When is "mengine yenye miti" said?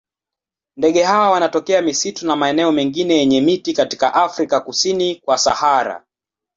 2.71-3.73